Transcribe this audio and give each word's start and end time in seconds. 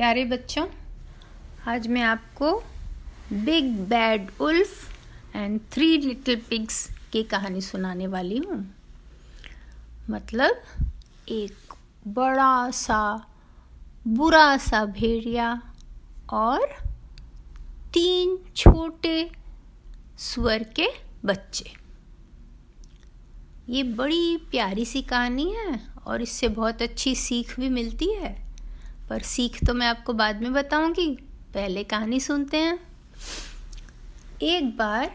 प्यारे 0.00 0.24
बच्चों, 0.24 0.66
आज 1.68 1.86
मैं 1.86 2.02
आपको 2.02 2.52
big 3.32 3.64
bad 3.80 4.30
wolf 4.40 5.36
and 5.36 5.60
three 5.72 5.96
little 5.98 6.36
pigs 6.40 6.78
की 7.12 7.22
कहानी 7.22 7.60
सुनाने 7.60 8.06
वाली 8.06 8.38
हूँ। 8.38 8.58
मतलब 10.10 10.62
एक 11.28 11.74
बड़ा 12.08 12.70
सा, 12.70 13.26
बुरा 14.08 14.56
सा 14.56 14.84
भेड़िया 14.84 15.62
और 16.32 16.66
तीन 17.94 18.38
छोटे 18.56 19.30
सुअर 20.18 20.62
के 20.62 20.88
बच्चे। 21.24 21.72
ये 23.68 23.82
बड़ी 23.82 24.36
प्यारी 24.36 24.84
सी 24.84 25.02
कहानी 25.02 25.52
है 25.54 25.80
और 26.06 26.22
इससे 26.22 26.48
बहुत 26.48 26.82
अच्छी 26.82 27.14
सीख 27.14 27.60
भी 27.60 27.68
मिलती 27.68 28.14
है। 28.14 28.49
पर 29.10 29.22
सीख 29.22 29.64
तो 29.66 29.74
मैं 29.74 29.86
आपको 29.86 30.12
बाद 30.12 30.42
में 30.42 30.52
बताऊँगी। 30.52 31.08
पहले 31.54 31.84
कहानी 31.84 32.20
सुनते 32.20 32.56
हैं। 32.56 32.78
एक 34.42 34.76
बार 34.76 35.06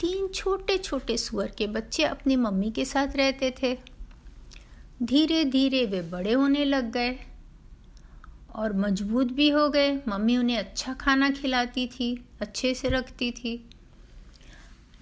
तीन 0.00 0.26
छोटे 0.28 0.78
छोटे 0.78 1.16
सुअर 1.16 1.50
के 1.58 1.66
बच्चे 1.66 2.04
अपनी 2.04 2.36
मम्मी 2.36 2.70
के 2.70 2.84
साथ 2.84 3.16
रहते 3.16 3.54
थे। 3.62 3.78
धीरे 5.02 5.44
धीरे 5.44 5.84
वे 5.86 6.02
बड़े 6.02 6.32
होने 6.32 6.64
लग 6.64 6.90
गए 6.92 7.18
और 8.54 8.72
मज़बूत 8.72 9.26
भी 9.26 9.48
हो 9.48 9.68
गए। 9.68 9.96
मम्मी 10.08 10.36
उन्हें 10.36 10.58
अच्छा 10.58 10.92
खाना 10.94 11.30
खिलाती 11.30 11.86
थी, 11.86 12.24
अच्छे 12.40 12.74
से 12.74 12.88
रखती 12.88 13.30
थी। 13.30 13.68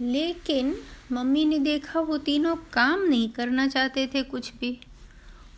लेकिन 0.00 0.74
मम्मी 1.12 1.44
ने 1.44 1.58
देखा 1.58 2.00
वो 2.00 2.18
तीनों 2.18 2.56
काम 2.56 3.04
नहीं 3.04 3.28
करना 3.28 3.66
चाहते 3.66 4.06
थे 4.06 4.22
कुछ 4.22 4.52
भी। 4.54 4.78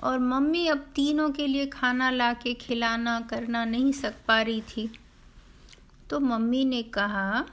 और 0.01 0.19
मम्मी 0.19 0.67
अब 0.69 0.79
तीनों 0.95 1.31
के 1.31 1.47
लिए 1.47 1.67
खाना 1.67 2.11
ला 2.11 2.33
के 2.33 2.55
खिलाना 2.55 3.21
करना 3.21 3.65
नहीं 3.65 3.93
सक 3.93 4.15
पा 4.29 4.41
रही 4.43 4.61
थी। 4.61 4.91
तो 6.11 6.21
मम्मी 6.21 6.65
ने 6.65 6.83
कहा, 6.83 7.45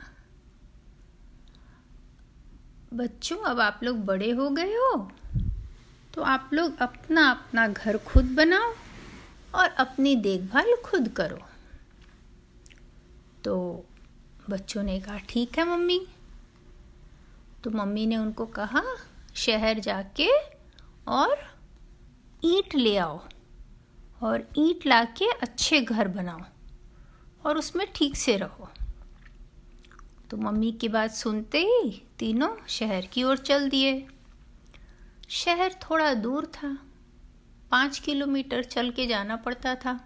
बच्चों, 2.94 3.38
अब 3.38 3.60
आप 3.60 3.80
लोग 3.84 4.04
बड़े 4.06 4.32
हो 4.32 4.50
गए 4.50 4.74
हो 4.74 5.12
तो 6.14 6.22
आप 6.22 6.50
लोग 6.54 6.78
अपना 6.78 7.30
अपना 7.32 7.68
घर 7.68 7.98
खुद 7.98 8.26
बनाओ 8.26 8.74
और 9.56 9.70
अपनी 9.70 10.16
देखभाल 10.16 10.76
खुद 10.86 11.08
करो। 11.10 11.40
तो 13.44 13.56
बच्चों 14.50 14.84
ने 14.84 15.00
कहा, 15.00 15.18
ठीक 15.20 15.58
है 15.58 15.66
मम्मी। 15.66 16.00
तो 17.64 17.72
मम्मी 17.72 18.06
ने 18.06 18.18
उनको 18.18 18.46
कहा, 18.46 18.84
शहर 19.36 19.80
जाके 19.80 20.30
और 21.08 21.53
ईंट 22.46 22.76
ले 22.76 22.98
आओ 22.98 23.20
और 24.22 24.48
ईंट 24.58 24.86
ला 24.88 25.04
के 25.04 25.32
अच्छे 25.32 25.82
घर 25.82 26.08
बनाओ 26.08 26.42
और 27.46 27.58
उसमें 27.58 27.86
ठीक 27.96 28.16
से 28.16 28.38
रहो। 28.38 28.70
तो 30.30 30.38
मम्मी 30.38 30.72
की 30.72 30.88
बात 30.88 31.12
सुनते 31.12 31.60
ही 31.60 32.02
तीनों 32.20 32.56
शहर 32.68 33.06
की 33.06 33.24
ओर 33.24 33.38
चल 33.38 33.70
दिए। 33.70 34.08
शहर 35.30 35.74
थोड़ा 35.82 36.14
दूर 36.14 36.46
था। 36.46 36.78
पाँच 37.72 38.00
किलोमीटर 38.00 38.64
चल 38.64 38.92
के 38.92 39.08
जाना 39.08 39.36
पड़ता 39.36 39.76
था। 39.76 40.00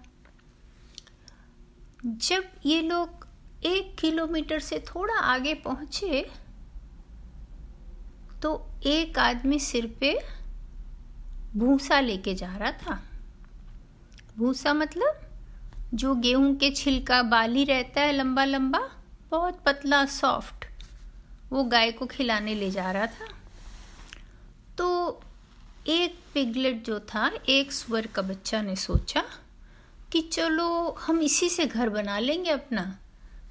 जब 2.05 2.43
ये 2.65 2.81
लोग 2.81 3.27
एक 3.65 3.95
किलोमीटर 3.97 4.59
से 4.59 4.80
थोड़ा 4.80 5.13
आगे 5.13 5.53
पहुँचे 5.53 6.21
तो 8.41 8.52
एक 8.85 9.19
आदमी 9.19 9.59
सिर 9.59 9.85
पे 9.99 10.17
भूसा 11.56 12.00
लेके 12.00 12.36
जा 12.36 12.56
रहा 12.58 12.72
था। 12.72 13.03
भूसा 14.38 14.73
मतलब 14.73 15.20
जो 15.94 16.16
गेहूँ 16.16 16.56
के 16.56 16.72
छिलका 16.72 17.22
बाली 17.22 17.64
रहता 17.64 18.02
है 18.02 18.12
लंबा 18.12 18.45
लंबा 18.45 18.89
बहुत 19.31 19.59
पतला 19.66 20.06
सॉफ्ट 20.06 20.66
वो 21.52 21.64
गाय 21.64 21.92
को 21.92 22.06
खिलाने 22.06 22.55
ले 22.55 22.71
जा 22.71 22.92
रहा 22.92 23.08
था। 23.08 23.27
तो 24.77 25.21
एक 25.88 26.20
पिगलेट 26.33 26.86
जो 26.86 26.99
था, 26.99 27.32
एक 27.50 27.71
स्वर 27.71 28.08
का 28.08 28.21
बच्चा 28.21 28.61
ने 28.61 28.76
सोचा 28.76 29.23
कि 30.11 30.21
चलो 30.21 30.98
हम 31.00 31.21
इसी 31.21 31.50
से 31.50 31.66
घर 31.66 31.89
बना 31.89 32.20
लेंगे 32.20 32.50
अपना। 32.50 33.00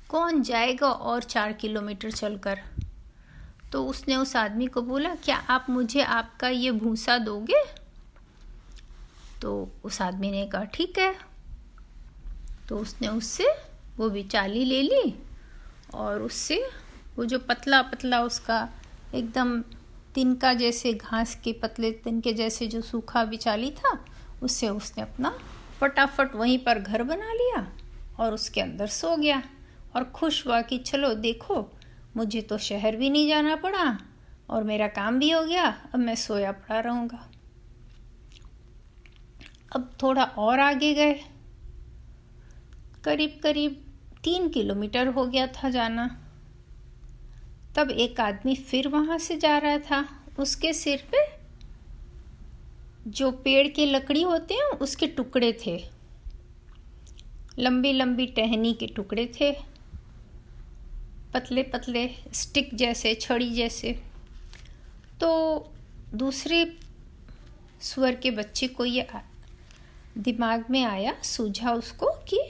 कौन 0.08 0.42
जाएगा 0.42 0.88
और 0.88 1.22
चार 1.22 1.52
किलोमीटर 1.52 2.10
चलकर? 2.10 2.60
तो 3.72 3.84
उसने 3.84 4.16
उस 4.16 4.36
आदमी 4.36 4.66
को 4.66 4.82
बोला, 4.82 5.14
क्या 5.14 5.36
आप 5.36 5.66
मुझे 5.70 6.02
आपका 6.02 6.48
ये 6.48 6.70
भूसा 6.70 7.18
दोगे? 7.18 7.85
तो 9.42 9.68
उस 9.84 10.00
आदमी 10.02 10.30
ने 10.30 10.46
कहा, 10.46 10.64
ठीक 10.64 10.98
है। 10.98 11.14
तो 12.68 12.78
उसने 12.78 13.08
उससे 13.08 13.46
वो 13.96 14.08
बिचाली 14.10 14.64
ले 14.64 14.82
ली 14.82 15.14
और 15.94 16.22
उससे 16.22 16.56
वो 17.16 17.24
जो 17.24 17.38
पतला 17.38 17.80
पतला 17.82 18.22
उसका 18.22 18.68
एकदम 19.14 19.60
तिनका 20.14 20.52
जैसे 20.54 20.92
घास 20.92 21.34
के 21.44 21.52
पतले 21.52 21.90
तिनके 21.90 22.32
जैसे 22.32 22.66
जो 22.66 22.80
सूखा 22.80 23.24
बिचाली 23.24 23.70
था, 23.70 23.98
उससे 24.42 24.68
उसने 24.68 25.02
अपना 25.02 25.30
फटाफट 25.80 26.34
वहीं 26.34 26.58
पर 26.58 26.78
घर 26.78 27.02
बना 27.02 27.32
लिया 27.32 27.66
और 28.20 28.34
उसके 28.34 28.60
अंदर 28.60 28.86
सो 28.86 29.16
गया 29.16 29.42
और 29.96 30.04
खुश 30.04 30.46
हुआ 30.46 30.60
कि, 30.62 30.78
चलो 30.78 31.14
देखो, 31.14 31.66
मुझे 32.16 32.42
तो 32.42 32.58
शहर 32.58 32.96
भी 32.96 33.10
नहीं 33.10 33.28
जाना 33.28 33.56
पड़ा 33.56 33.98
और 34.50 34.64
मेरा 34.64 34.88
काम 34.88 35.18
भी 35.18 35.30
हो 35.30 35.42
गया, 35.42 35.64
अब 35.94 36.00
मैं 36.00 36.14
सोया 36.14 36.52
पड़ा 36.52 36.80
रहूँगा। 36.80 37.28
अब 39.74 39.96
थोड़ा 40.02 40.24
और 40.24 40.60
आगे 40.60 40.94
गए। 40.94 41.20
करीब 43.04 43.40
करीब 43.42 43.86
तीन 44.24 44.48
किलोमीटर 44.48 45.06
हो 45.06 45.26
गया 45.26 45.46
था 45.46 45.70
जाना। 45.70 46.22
तब 47.76 47.90
एक 47.90 48.20
आदमी 48.20 48.56
फिर 48.56 48.88
वहाँ 48.88 49.18
से 49.18 49.36
जा 49.36 49.58
रहा 49.58 49.78
था। 49.78 50.26
उसके 50.38 50.72
सिर 50.72 51.04
पे 51.12 51.36
जो 53.10 53.30
पेड़ 53.30 53.68
के 53.68 53.86
लकड़ी 53.86 54.22
होते 54.22 54.54
हैं, 54.54 54.62
उसके 54.62 55.06
टुकड़े 55.06 55.58
थे। 55.66 55.84
लंबी 57.58 57.92
लंबी 57.92 58.26
टहनी 58.26 58.74
के 58.74 58.86
टुकड़े 58.86 59.32
थे। 59.40 59.52
पतले 61.34 61.62
पतले 61.62 62.10
स्टिक 62.32 62.74
जैसे, 62.74 63.14
छड़ी 63.14 63.50
जैसे। 63.50 64.02
तो 65.20 65.58
दूसरे 66.14 66.78
स्वर 67.80 68.14
के 68.14 68.30
बच्चे 68.30 68.68
को 68.68 68.84
ये 68.84 69.02
दिमाग 70.18 70.64
में 70.70 70.84
आया, 70.84 71.14
सूझा 71.22 71.72
उसको 71.72 72.06
कि, 72.06 72.40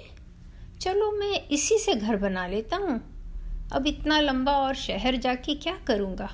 चलो 0.81 1.13
मैं 1.13 1.49
इसी 1.49 1.79
से 1.79 1.95
घर 1.95 2.17
बना 2.17 2.47
लेता 2.47 2.77
हूँ। 2.77 3.17
अब 3.73 3.87
इतना 3.87 4.21
लंबा 4.21 4.53
और 4.53 4.75
शहर 4.75 5.17
जाके 5.17 5.55
क्या 5.55 5.79
करूँगा? 5.87 6.33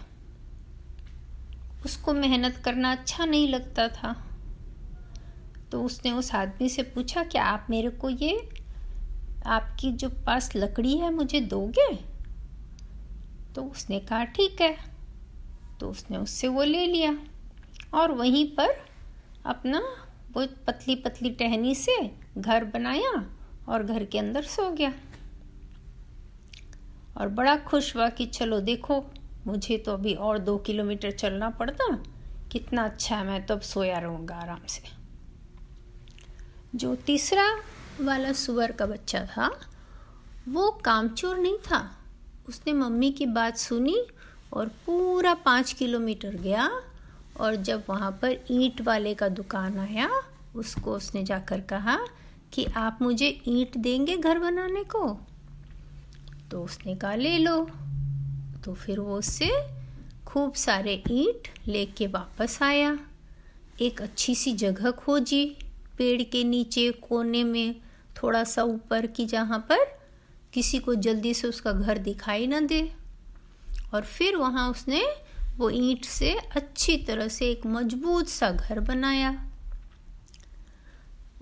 उसको 1.84 2.12
मेहनत 2.12 2.56
करना 2.56 2.92
अच्छा 2.92 3.24
नहीं 3.24 3.48
लगता 3.48 3.88
था। 3.88 4.26
तो 5.72 5.82
उसने 5.82 6.12
उस 6.12 6.34
आदमी 6.34 6.68
से 6.68 6.82
पूछा 6.82 7.24
कि 7.24 7.38
आप 7.38 7.66
मेरे 7.70 7.90
को 7.90 8.10
ये, 8.10 8.48
आपकी 9.46 9.92
जो 9.92 10.08
पास 10.08 10.56
लकड़ी 10.56 10.96
है, 10.98 11.14
मुझे 11.14 11.40
दोगे? 11.40 11.96
तो 13.54 13.62
उसने 13.64 14.00
कहा, 14.00 14.24
ठीक 14.24 14.60
है। 14.60 14.76
तो 15.80 15.90
उसने 15.90 16.16
उससे 16.16 16.48
वो 16.48 16.62
ले 16.62 16.86
लिया 16.86 17.18
और 17.94 18.12
वहीं 18.12 18.56
पर 18.56 18.68
अपना 19.46 20.01
वो 20.36 20.46
पतली 20.66 20.94
पतली 20.96 21.30
टहनी 21.30 21.74
से 21.74 22.16
घर 22.38 22.64
बनाया 22.64 23.26
और 23.68 23.82
घर 23.82 24.04
के 24.04 24.18
अंदर 24.18 24.42
सो 24.42 24.70
गया। 24.70 24.92
और 27.16 27.28
बड़ा 27.28 27.56
खुश 27.56 27.96
हुआ 27.96 28.08
कि 28.08 28.26
चलो 28.26 28.60
देखो, 28.60 29.04
मुझे 29.46 29.78
तो 29.78 29.92
अभी 29.92 30.14
और 30.14 30.38
दो 30.38 30.58
किलोमीटर 30.58 31.10
चलना 31.10 31.50
पड़ता। 31.50 32.04
कितना 32.52 32.84
अच्छा 32.84 33.16
है, 33.16 33.26
मैं 33.26 33.46
तो 33.46 33.54
अब 33.54 33.60
सोया 33.60 33.98
रहूँगा 33.98 34.34
आराम 34.34 34.66
से। 34.68 34.82
जो 36.74 36.94
तीसरा 36.96 37.58
वाला 38.00 38.32
सुअर 38.32 38.72
का 38.72 38.86
बच्चा 38.86 39.24
था, 39.24 39.60
वो 40.48 40.70
कामचोर 40.70 41.38
नहीं 41.38 41.58
था। 41.58 41.96
उसने 42.48 42.72
मम्मी 42.72 43.10
की 43.10 43.26
बात 43.26 43.56
सुनी 43.56 44.06
और 44.52 44.68
पूरा 44.68 45.34
पाँच 45.34 45.72
किलोमीटर 45.72 46.34
गया 46.34 46.82
और 47.40 47.56
जब 47.56 47.84
वहाँ 47.88 48.12
पर 48.12 48.44
ईंट 48.50 48.80
वाले 48.80 49.14
का 49.14 49.28
दुकान 49.28 49.78
आया 49.78 50.10
उसको 50.56 50.96
उसने 50.96 51.22
जाकर 51.22 51.60
कहा 51.60 51.98
कि 52.52 52.64
आप 52.64 52.98
मुझे 53.02 53.40
ईंट 53.48 53.76
देंगे 53.76 54.16
घर 54.16 54.38
बनाने 54.38 54.84
को। 54.84 55.20
तो 56.50 56.62
उसने 56.62 56.96
कहा, 56.96 57.14
ले 57.14 57.38
लो। 57.38 57.70
तो 58.64 58.74
फिर 58.74 59.00
वो 59.00 59.18
उससे 59.18 59.50
खूब 60.26 60.54
सारे 60.54 61.02
ईंट 61.10 61.68
लेके 61.68 62.06
वापस 62.06 62.62
आया। 62.62 62.98
एक 63.80 64.02
अच्छी 64.02 64.34
सी 64.34 64.52
जगह 64.52 64.90
खोजी, 64.90 65.56
पेड़ 65.98 66.22
के 66.22 66.44
नीचे 66.44 66.90
कोने 66.90 67.44
में 67.44 67.80
थोड़ा 68.22 68.44
सा 68.44 68.62
ऊपर 68.62 69.06
की 69.06 69.26
जहाँ 69.26 69.58
पर 69.58 69.78
किसी 70.52 70.78
को 70.78 70.94
जल्दी 70.94 71.34
से 71.34 71.48
उसका 71.48 71.72
घर 71.72 71.98
दिखाई 71.98 72.46
ना 72.46 72.60
दे। 72.60 72.92
और 73.94 74.02
फिर 74.02 74.36
वहाँ 74.36 74.70
उसने 74.70 75.06
वो 75.56 75.70
ईंट 75.70 76.04
से 76.04 76.32
अच्छी 76.32 76.96
तरह 76.96 77.28
से 77.28 77.50
एक 77.50 77.66
मज़बूत 77.66 78.28
सा 78.28 78.50
घर 78.50 78.80
बनाया। 78.80 79.51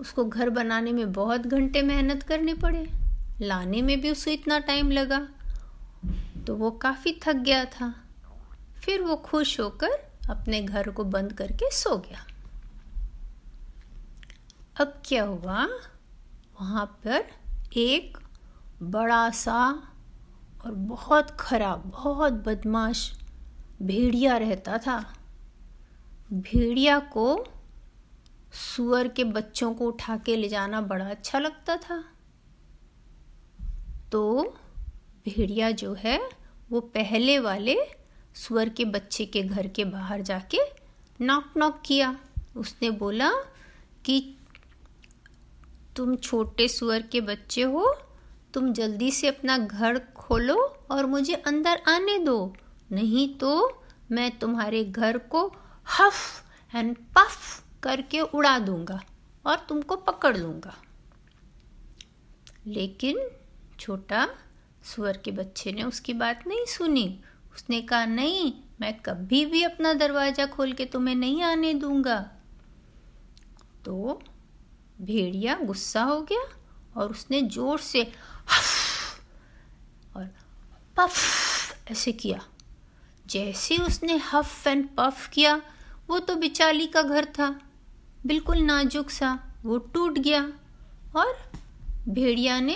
उसको 0.01 0.25
घर 0.25 0.49
बनाने 0.49 0.91
में 0.91 1.13
बहुत 1.13 1.41
घंटे 1.41 1.81
मेहनत 1.81 2.23
करने 2.23 2.53
पड़े। 2.53 2.89
लाने 3.41 3.81
में 3.81 4.01
भी 4.01 4.11
उसे 4.11 4.33
इतना 4.33 4.59
टाइम 4.59 4.91
लगा। 4.91 5.27
तो 6.47 6.55
वो 6.55 6.71
काफ़ी 6.71 7.19
थक 7.23 7.33
गया 7.33 7.65
था। 7.65 7.95
फिर 8.83 9.01
वो 9.01 9.15
खुश 9.15 9.59
होकर 9.59 9.89
अपने 10.29 10.61
घर 10.61 10.89
को 10.89 11.03
बंद 11.03 11.33
करके 11.33 11.71
सो 11.71 11.97
गया। 11.97 12.27
अब 14.81 15.01
क्या 15.05 15.23
हुआ? 15.23 15.65
वहाँ 16.61 16.85
पर 16.85 17.23
एक 17.77 18.17
बड़ा 18.83 19.29
सा 19.29 19.87
और 20.65 20.71
बहुत 20.71 21.31
खराब, 21.31 21.83
बहुत 21.85 22.33
बदमाश 22.33 23.19
भेड़िया 23.81 24.37
रहता 24.37 24.77
था। 24.77 25.13
भेड़िया 26.33 26.99
को 26.99 27.47
सुअर 28.53 29.07
के 29.07 29.23
बच्चों 29.23 29.73
को 29.73 29.87
उठा 29.87 30.17
के 30.17 30.35
ले 30.35 30.49
जाना 30.49 30.81
बड़ा 30.81 31.09
अच्छा 31.09 31.39
लगता 31.39 31.77
था। 31.77 32.05
तो 34.11 34.43
भेड़िया 35.25 35.71
जो 35.71 35.93
है, 35.93 36.29
वो 36.69 36.79
पहले 36.79 37.39
वाले 37.39 37.77
सुअर 38.35 38.69
के 38.69 38.85
बच्चे 38.85 39.25
के 39.25 39.41
घर 39.41 39.67
के 39.67 39.85
बाहर 39.85 40.21
जाके 40.21 40.57
नॉक 41.21 41.45
नॉक 41.57 41.81
किया। 41.85 42.19
उसने 42.57 42.89
बोला 42.89 43.31
कि, 44.05 44.37
तुम 45.95 46.15
छोटे 46.15 46.67
सुअर 46.67 47.01
के 47.01 47.21
बच्चे 47.21 47.61
हो, 47.61 47.95
तुम 48.53 48.73
जल्दी 48.73 49.11
से 49.11 49.27
अपना 49.27 49.57
घर 49.57 49.99
खोलो 49.99 50.85
और 50.91 51.05
मुझे 51.05 51.33
अंदर 51.33 51.81
आने 51.87 52.17
दो। 52.17 52.55
नहीं 52.91 53.35
तो 53.35 53.83
मैं 54.11 54.39
तुम्हारे 54.39 54.83
घर 54.83 55.17
को 55.17 55.55
हफ 55.99 56.43
एंड 56.75 56.97
पफ 56.97 57.60
करके 57.83 58.21
उड़ा 58.21 58.57
दूँगा 58.59 59.01
और 59.45 59.65
तुमको 59.69 59.95
पकड़ 59.95 60.37
लूँगा। 60.37 60.75
लेकिन 62.67 63.29
छोटा, 63.79 64.27
सुअर 64.85 65.17
के 65.17 65.31
बच्चे 65.31 65.71
ने 65.71 65.83
उसकी 65.83 66.13
बात 66.13 66.47
नहीं 66.47 66.65
सुनी। 66.65 67.19
उसने 67.55 67.81
कहा, 67.81 68.05
नहीं, 68.05 68.53
मैं 68.81 68.93
कभी 68.99 69.45
भी 69.45 69.63
अपना 69.63 69.93
दरवाज़ा 69.93 70.45
खोल 70.45 70.73
के 70.73 70.85
तुम्हें 70.85 71.15
नहीं 71.15 71.41
आने 71.43 71.73
दूँगा। 71.73 72.19
तो 73.85 74.21
भेड़िया 75.01 75.55
गुस्सा 75.55 76.03
हो 76.03 76.21
गया 76.21 76.41
और 76.97 77.11
उसने 77.11 77.41
ज़ोर 77.41 77.79
से 77.79 78.03
और 80.15 80.25
पफ 80.97 81.91
ऐसे 81.91 82.11
किया। 82.11 82.41
जैसे 83.27 83.77
उसने 83.77 84.17
हफ 84.33 84.67
एंड 84.67 84.87
पफ 84.97 85.27
किया, 85.27 85.61
वो 86.09 86.19
तो 86.19 86.35
बिचाली 86.35 86.87
का 86.87 87.01
घर 87.01 87.25
था। 87.25 87.49
बिल्कुल 88.25 88.57
नाजुक 88.57 89.09
सा। 89.09 89.37
वो 89.63 89.77
टूट 89.77 90.17
गया 90.19 90.41
और 91.15 91.51
भेड़िया 92.09 92.59
ने 92.59 92.75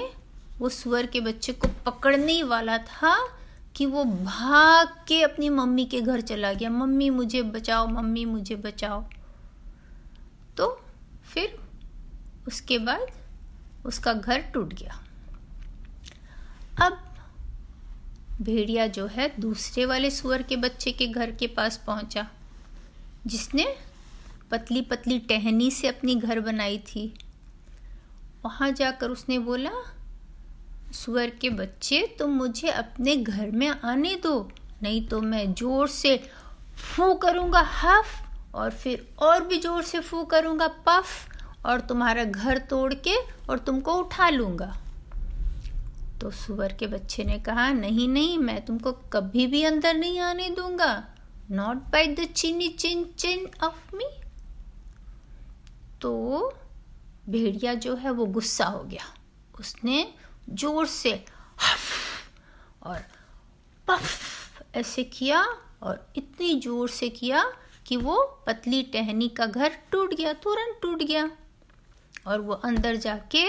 वो 0.60 0.70
सुअर 0.70 1.06
के 1.06 1.20
बच्चे 1.20 1.54
को 1.54 1.68
पकड़ने 1.86 2.44
वाला 2.44 2.78
था 2.78 3.16
कि 3.76 3.86
वो 3.86 4.04
भाग 4.06 4.88
के 5.08 5.22
अपनी 5.22 5.50
मम्मी 5.50 5.86
के 5.86 6.02
घर 6.02 6.22
चला 6.22 6.54
गया। 6.54 6.70
मम्मी, 6.70 7.10
मुझे 7.10 7.42
बचाओ, 7.42 7.88
मम्मी, 7.88 8.26
मुझे 8.26 8.56
बचाओ। 8.56 9.04
तो 10.58 10.84
फिर 11.34 11.58
उसके 12.48 12.78
बाद 12.78 13.06
उसका 13.86 14.14
घर 14.14 14.42
टूट 14.42 14.74
गया। 14.74 15.02
अब 16.82 17.00
भेड़िया 18.42 18.88
जो 18.88 19.06
है 19.08 19.34
दूसरे 19.40 19.86
वाले 19.86 20.10
सुअर 20.12 20.42
के 20.42 20.56
बच्चे 20.56 20.92
के 20.92 21.08
घर 21.08 21.32
के 21.32 21.48
पास 21.48 21.84
पहुँचा, 21.88 22.28
जिसने 23.28 23.76
पतली 24.52 24.82
पतली 24.82 25.20
टहनी 25.20 25.70
से 25.72 25.88
अपनी 25.88 26.16
घर 26.16 26.40
बनाई 26.40 26.78
थी। 26.88 27.14
वहाँ 28.46 28.72
जाकर 28.72 29.10
उसने 29.10 29.40
बोला, 29.40 29.72
सुअर 30.94 31.30
के 31.42 31.50
बच्चे, 31.50 32.02
तुम 32.20 32.32
मुझे 32.32 32.70
अपने 32.70 33.16
घर 33.16 33.52
में 33.52 33.68
आने 33.68 34.16
दो, 34.24 34.50
नहीं 34.84 35.06
तो 35.08 35.22
मैं 35.22 35.54
ज़ोर 35.54 35.88
से 35.88 36.18
फू 36.78 37.14
करूँगा 37.16 37.60
हफ 37.74 38.56
और 38.56 38.72
फिर 38.72 39.08
और 39.20 39.44
भी 39.46 39.58
ज़ोर 39.60 39.84
से 39.84 40.00
फू 40.00 40.24
करूँगा 40.26 40.68
पफ 40.88 41.66
और 41.66 41.82
तुम्हारा 41.82 42.24
घर 42.24 42.58
तोड़ 42.70 42.94
के 42.94 43.16
और 43.50 43.60
तुमको 43.60 43.94
उठा 43.94 44.30
लूँगा। 44.30 44.76
तो 46.22 46.32
सुअर 46.32 46.74
के 46.74 46.88
बच्चे 46.88 47.24
ने 47.24 47.38
कहा, 47.40 47.72
नहीं 47.72 48.08
नहीं, 48.08 48.38
मैं 48.38 48.64
तुमको 48.66 48.92
कभी 49.14 49.48
भी 49.48 49.64
अंदर 49.64 49.94
नहीं 49.94 50.20
आने 50.20 50.50
दूँगा। 50.50 50.94
नॉट 51.52 51.78
बाई 51.92 52.08
द 52.08 52.28
चिनी 52.28 52.68
चिन 52.70 53.04
चिन 53.18 53.48
ऑफ़ 53.64 53.96
मी 53.96 54.06
तो 56.06 56.54
भेड़िया 57.30 57.74
जो 57.74 57.96
है 57.96 58.12
वो 58.12 58.26
गुस्सा 58.34 58.66
हो 58.66 58.84
गया। 58.84 59.04
उसने 59.60 60.08
ज़ोर 60.52 60.86
से 60.88 61.14
और 62.84 63.00
पफ 63.88 64.76
ऐसे 64.76 65.04
किया 65.04 65.42
और 65.84 66.06
इतनी 66.18 66.54
ज़ोर 66.62 66.90
से 66.90 67.10
किया 67.12 67.44
कि 67.88 67.98
वो 67.98 68.22
पतली 68.48 68.82
टहनी 68.94 69.28
का 69.30 69.46
घर 69.46 69.78
टूट 69.92 70.14
गया, 70.14 70.34
तुरंत 70.34 70.80
टूट 70.82 71.04
गया। 71.04 71.30
और 72.28 72.42
वो 72.42 72.54
अंदर 72.54 72.96
जाके 72.98 73.46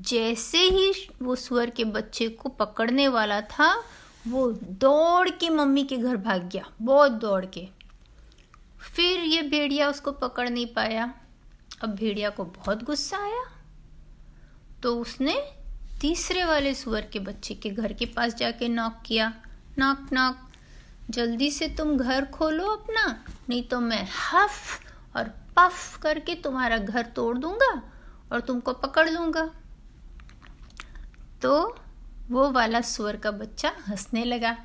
जैसे 0.00 0.58
ही 0.60 0.92
वो 1.22 1.34
सुअर 1.36 1.70
के 1.70 1.84
बच्चे 1.86 2.28
को 2.28 2.48
पकड़ने 2.50 3.08
वाला 3.08 3.40
था, 3.40 3.72
वो 4.28 4.50
दौड़ 4.52 5.28
के 5.30 5.50
मम्मी 5.50 5.84
के 5.84 5.96
घर 5.96 6.16
भाग 6.18 6.48
गया, 6.48 6.68
बहुत 6.82 7.12
दौड़ 7.12 7.44
के। 7.46 7.68
फिर 8.84 9.20
ये 9.20 9.42
भेड़िया 9.42 9.88
उसको 9.90 10.12
पकड़ 10.12 10.48
नहीं 10.48 10.66
पाया। 10.66 11.12
अब 11.82 11.94
भेड़िया 11.94 12.30
को 12.30 12.44
बहुत 12.44 12.82
गुस्सा 12.82 13.16
आया। 13.16 13.44
तो 14.82 14.94
उसने 14.96 15.34
तीसरे 16.00 16.44
वाले 16.44 16.74
सुअर 16.74 17.02
के 17.02 17.18
बच्चे 17.18 17.54
के 17.54 17.70
घर 17.70 17.92
के 17.92 18.06
पास 18.06 18.34
जाके 18.34 18.68
नॉक 18.68 19.02
किया। 19.06 19.32
नॉक 19.78 20.08
नॉक 20.12 20.48
जल्दी 21.10 21.50
से 21.50 21.68
तुम 21.68 21.96
घर 21.96 22.24
खोलो 22.24 22.66
अपना, 22.66 23.24
नहीं 23.48 23.62
तो 23.62 23.80
मैं 23.80 24.06
हफ 24.32 25.16
और 25.16 25.28
पफ 25.56 25.96
करके 25.96 26.34
तुम्हारा 26.34 26.76
घर 26.76 27.06
तोड़ 27.06 27.36
दूँगा 27.38 27.72
और 28.32 28.40
तुमको 28.40 28.72
पकड़ 28.72 29.08
लूँगा। 29.10 29.50
तो 31.42 31.78
वो 32.30 32.50
वाला 32.50 32.80
सुअर 32.80 33.16
का 33.16 33.30
बच्चा 33.30 33.72
हंसने 33.88 34.24
लगा। 34.24 34.56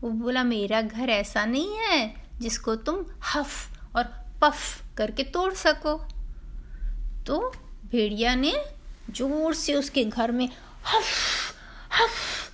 वो 0.00 0.10
बोला, 0.10 0.42
मेरा 0.44 0.80
घर 0.82 1.10
ऐसा 1.10 1.44
नहीं 1.44 1.76
है 1.76 2.14
जिसको 2.38 2.76
तुम 2.76 3.04
हफ 3.34 3.96
और 3.96 4.04
पफ 4.42 4.82
करके 4.96 5.22
तोड़ 5.22 5.52
सको। 5.54 5.96
तो 7.26 7.38
भेड़िया 7.90 8.34
ने 8.34 8.52
ज़ोर 9.10 9.54
से 9.54 9.74
उसके 9.74 10.04
घर 10.04 10.32
में 10.32 10.48
हफ 10.86 11.54
हफ, 11.92 12.50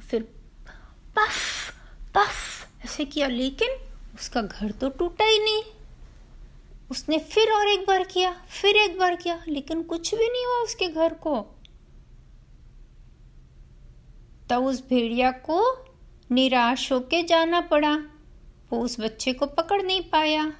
फिर 0.00 0.22
पफ 1.16 1.72
पफ 2.14 2.84
ऐसे 2.84 3.04
किया, 3.04 3.28
लेकिन 3.28 3.76
उसका 4.14 4.42
घर 4.42 4.70
तो 4.70 4.88
टूटा 4.88 5.24
ही 5.24 5.38
नहीं। 5.38 5.62
उसने 6.90 7.18
फिर 7.18 7.52
और 7.52 7.68
एक 7.68 7.86
बार 7.86 8.04
किया, 8.04 8.32
फिर 8.50 8.76
एक 8.76 8.98
बार 8.98 9.16
किया, 9.16 9.38
लेकिन 9.48 9.82
कुछ 9.82 10.14
भी 10.14 10.28
नहीं 10.28 10.44
हुआ 10.46 10.62
उसके 10.64 10.88
घर 10.88 11.14
को। 11.22 11.40
तब 14.50 14.64
उस 14.64 14.82
भेड़िया 14.88 15.30
को 15.46 15.60
निराश 16.30 16.90
होके 16.92 17.22
जाना 17.22 17.60
पड़ा। 17.60 17.94
वो 18.70 18.80
उस 18.80 19.00
बच्चे 19.00 19.32
को 19.32 19.46
पकड़ 19.46 19.82
नहीं 19.82 20.00
पाया। 20.10 20.52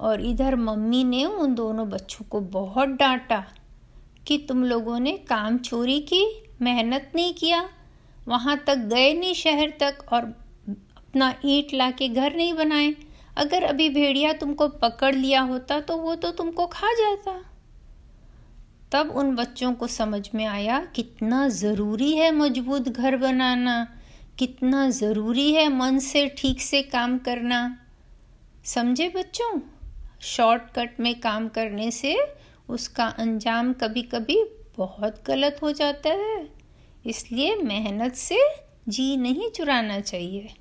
और 0.00 0.20
इधर 0.20 0.56
मम्मी 0.56 1.02
ने 1.04 1.24
उन 1.24 1.54
दोनों 1.54 1.88
बच्चों 1.90 2.24
को 2.24 2.40
बहुत 2.40 2.88
डांटा 2.88 3.44
कि 4.26 4.38
तुम 4.48 4.64
लोगों 4.64 4.98
ने 5.00 5.12
काम 5.28 5.58
चोरी 5.58 6.00
की, 6.02 6.24
मेहनत 6.62 7.12
नहीं 7.14 7.34
किया, 7.34 7.68
वहाँ 8.28 8.56
तक 8.66 8.78
गए 8.88 9.12
नहीं 9.14 9.34
शहर 9.34 9.72
तक 9.80 10.04
और 10.12 10.24
अपना 10.96 11.34
ईंट 11.44 11.74
ला 11.74 11.90
के 11.90 12.08
घर 12.08 12.36
नहीं 12.36 12.54
बनाए। 12.54 12.94
अगर 13.36 13.64
अभी 13.64 13.88
भेड़िया 13.88 14.32
तुमको 14.32 14.68
पकड़ 14.68 15.14
लिया 15.14 15.40
होता 15.42 15.80
तो 15.80 15.96
वो 15.96 16.14
तो 16.14 16.30
तुमको 16.30 16.66
खा 16.66 16.92
जाता। 16.94 17.40
तब 18.92 19.10
उन 19.16 19.34
बच्चों 19.36 19.72
को 19.72 19.86
समझ 19.86 20.28
में 20.34 20.44
आया 20.46 20.78
कितना 20.94 21.48
ज़रूरी 21.48 22.12
है 22.12 22.30
मज़बूत 22.30 22.88
घर 22.88 23.16
बनाना, 23.16 23.86
कितना 24.38 24.88
ज़रूरी 24.90 25.52
है 25.52 25.68
मन 25.68 25.98
से 25.98 26.26
ठीक 26.38 26.60
से 26.60 26.82
काम 26.84 27.18
करना। 27.18 27.60
समझे 28.64 29.08
बच्चों? 29.08 29.58
शॉर्टकट 30.20 31.00
में 31.00 31.20
काम 31.20 31.48
करने 31.48 31.90
से 31.90 32.18
उसका 32.68 33.06
अंजाम 33.06 33.72
कभी 33.72 34.02
कभी 34.02 34.44
बहुत 34.76 35.22
गलत 35.26 35.60
हो 35.62 35.72
जाता 35.72 36.10
है। 36.10 36.48
इसलिए 37.06 37.56
मेहनत 37.56 38.14
से 38.14 38.38
जी 38.88 39.16
नहीं 39.16 39.50
चुराना 39.50 40.00
चाहिए। 40.00 40.54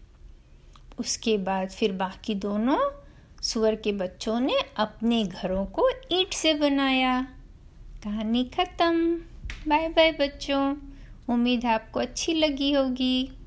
उसके 1.00 1.38
बाद 1.38 1.70
फिर 1.70 1.92
बाकी 1.92 2.36
दोनों 2.36 2.78
सुअर 3.42 3.76
के 3.76 3.92
बच्चों 3.92 4.40
ने 4.40 4.56
अपने 4.78 5.24
घरों 5.24 5.66
को 5.66 5.90
ईंट 6.12 6.34
से 6.34 6.54
बनाया। 6.54 7.28
कहानी 8.04 8.44
ख़त्म। 8.44 9.16
बाय 9.68 9.90
बाय 9.90 10.12
बच्चों। 10.12 10.76
उम्मीद 11.30 11.66
आपको 11.66 12.00
अच्छी 12.00 12.34
लगी 12.34 12.72
होगी। 12.72 13.39